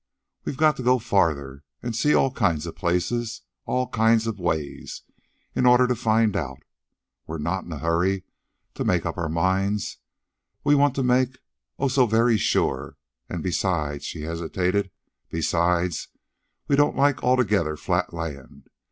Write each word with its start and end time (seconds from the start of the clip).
We've 0.45 0.57
got 0.57 0.77
to 0.77 0.81
go 0.81 0.97
farther, 0.97 1.63
and 1.83 1.95
see 1.95 2.15
all 2.15 2.31
kinds 2.31 2.65
of 2.65 2.75
places 2.75 3.43
and 3.67 3.71
all 3.75 3.87
kinds 3.89 4.25
of 4.25 4.39
ways, 4.39 5.03
in 5.53 5.67
order 5.67 5.85
to 5.85 5.93
find 5.93 6.35
out. 6.35 6.63
We're 7.27 7.37
not 7.37 7.65
in 7.65 7.71
a 7.71 7.77
hurry 7.77 8.23
to 8.73 8.83
make 8.83 9.05
up 9.05 9.15
our 9.15 9.29
minds. 9.29 9.99
We 10.63 10.73
want 10.73 10.95
to 10.95 11.03
make, 11.03 11.37
oh, 11.77 11.87
so 11.87 12.07
very 12.07 12.37
sure! 12.37 12.97
And 13.29 13.43
besides...." 13.43 14.03
She 14.03 14.21
hesitated. 14.23 14.89
"Besides, 15.29 16.07
we 16.67 16.75
don't 16.75 16.97
like 16.97 17.21
altogether 17.23 17.77
flat 17.77 18.11
land. 18.11 18.71